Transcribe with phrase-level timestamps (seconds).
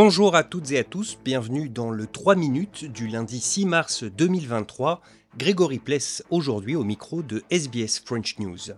[0.00, 4.04] Bonjour à toutes et à tous, bienvenue dans le 3 minutes du lundi 6 mars
[4.04, 5.00] 2023.
[5.36, 8.76] Grégory Pless aujourd'hui au micro de SBS French News.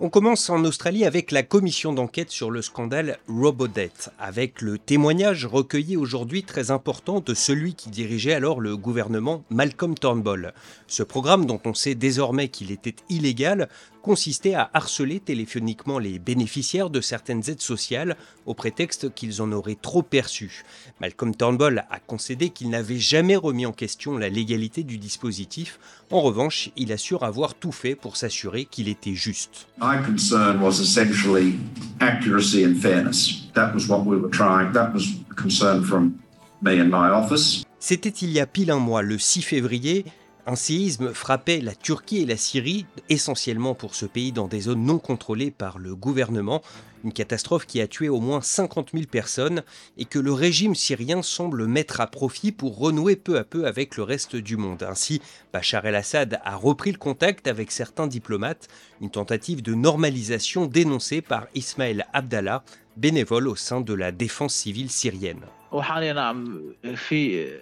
[0.00, 3.90] On commence en Australie avec la commission d'enquête sur le scandale Robodet,
[4.20, 9.96] avec le témoignage recueilli aujourd'hui très important de celui qui dirigeait alors le gouvernement, Malcolm
[9.96, 10.52] Turnbull.
[10.86, 13.68] Ce programme, dont on sait désormais qu'il était illégal,
[14.08, 19.76] consistait à harceler téléphoniquement les bénéficiaires de certaines aides sociales au prétexte qu'ils en auraient
[19.78, 20.64] trop perçu.
[20.98, 25.78] Malcolm Turnbull a concédé qu'il n'avait jamais remis en question la légalité du dispositif.
[26.10, 29.66] En revanche, il assure avoir tout fait pour s'assurer qu'il était juste.
[29.78, 31.56] My concern was essentially
[32.00, 33.50] accuracy and fairness.
[33.52, 34.72] That was what we were trying.
[34.72, 35.02] That was
[35.36, 36.14] concern from
[36.62, 37.62] me and my office.
[37.78, 40.06] C'était il y a pile un mois, le 6 février,
[40.48, 44.82] un séisme frappait la Turquie et la Syrie, essentiellement pour ce pays dans des zones
[44.82, 46.62] non contrôlées par le gouvernement.
[47.04, 49.62] Une catastrophe qui a tué au moins 50 000 personnes
[49.98, 53.98] et que le régime syrien semble mettre à profit pour renouer peu à peu avec
[53.98, 54.82] le reste du monde.
[54.84, 55.20] Ainsi,
[55.52, 58.68] Bachar el-Assad a repris le contact avec certains diplomates,
[59.02, 62.64] une tentative de normalisation dénoncée par Ismaël Abdallah,
[62.96, 65.44] bénévole au sein de la défense civile syrienne.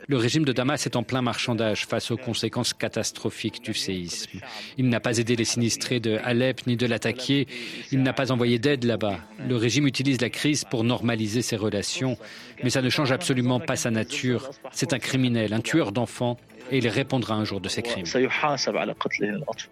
[0.09, 4.41] Le régime de Damas est en plein marchandage face aux conséquences catastrophiques du séisme.
[4.79, 7.47] Il n'a pas aidé les sinistrés de Alep ni de l'attaquer.
[7.91, 9.19] Il n'a pas envoyé d'aide là-bas.
[9.49, 12.17] Le régime utilise la crise pour normaliser ses relations,
[12.63, 14.51] mais ça ne change absolument pas sa nature.
[14.73, 16.39] C'est un criminel, un tueur d'enfants,
[16.71, 18.07] et il répondra un jour de ses crimes.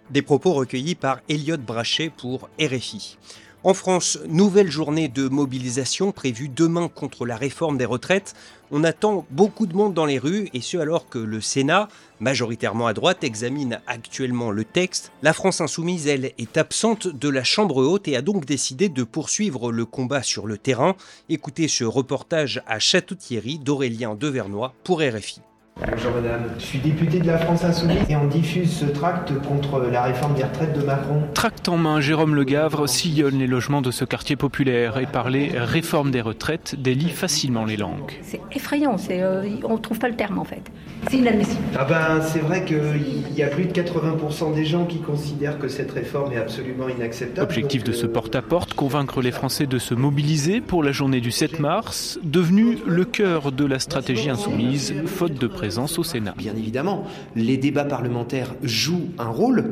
[0.09, 3.17] Des propos recueillis par Elliot Brachet pour RFI.
[3.65, 8.35] En France, nouvelle journée de mobilisation prévue demain contre la réforme des retraites.
[8.69, 11.87] On attend beaucoup de monde dans les rues, et ce alors que le Sénat,
[12.19, 15.11] majoritairement à droite, examine actuellement le texte.
[15.23, 19.03] La France insoumise, elle, est absente de la Chambre haute et a donc décidé de
[19.03, 20.95] poursuivre le combat sur le terrain.
[21.29, 25.41] Écoutez ce reportage à Château-Thierry d'Aurélien Devernois pour RFI.
[25.77, 29.81] Bonjour madame, je suis député de la France Insoumise et on diffuse ce tract contre
[29.81, 31.23] la réforme des retraites de Macron.
[31.33, 36.11] Tract en main, Jérôme Legavre sillonne les logements de ce quartier populaire et parler réforme
[36.11, 38.13] des retraites délie facilement les langues.
[38.21, 40.61] C'est effrayant, euh, on ne trouve pas le terme en fait.
[41.09, 41.61] C'est inadmissible.
[41.77, 45.67] Ah ben c'est vrai qu'il y a plus de 80% des gens qui considèrent que
[45.67, 47.43] cette réforme est absolument inacceptable.
[47.43, 51.31] Objectif de ce euh, porte-à-porte, convaincre les Français de se mobiliser pour la journée du
[51.31, 56.35] 7 mars, devenu le cœur de la stratégie insoumise, faute de présence au Sénat.
[56.37, 57.05] Bien évidemment,
[57.35, 59.65] les débats parlementaires jouent un rôle,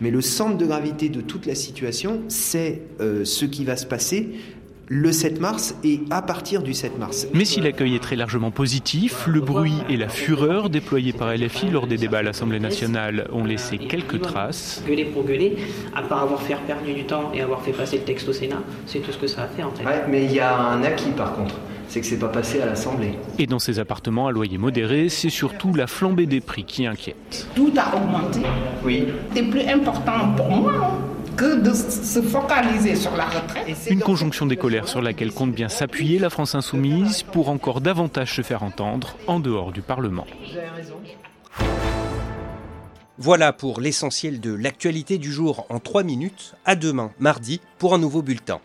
[0.00, 3.84] mais le centre de gravité de toute la situation, c'est euh, ce qui va se
[3.84, 4.30] passer
[4.88, 7.26] le 7 mars et à partir du 7 mars.
[7.34, 11.68] Mais si l'accueil est très largement positif, le bruit et la fureur déployés par LFI
[11.68, 14.82] lors des débats à l'Assemblée nationale ont laissé quelques traces.
[14.88, 15.56] Gueuler pour gueuler,
[15.94, 18.62] à part avoir fait perdu du temps et avoir fait passer le texte au Sénat,
[18.86, 19.84] c'est tout ce que ça a fait en fait.
[19.84, 21.54] Ouais, mais il y a un acquis par contre
[21.88, 23.18] c'est que c'est pas passé à l'Assemblée.
[23.38, 27.46] Et dans ces appartements à loyer modéré, c'est surtout la flambée des prix qui inquiète.
[27.54, 28.40] Tout a augmenté.
[28.84, 29.04] Oui.
[29.34, 30.90] C'est plus important pour moi hein,
[31.36, 33.76] que de se focaliser sur la retraite.
[33.90, 38.34] Une conjonction des colères sur laquelle compte bien s'appuyer la France insoumise pour encore davantage
[38.34, 40.26] se faire entendre en dehors du Parlement.
[43.16, 46.54] Voilà pour l'essentiel de l'actualité du jour en 3 minutes.
[46.64, 48.58] À demain, mardi, pour un nouveau bulletin.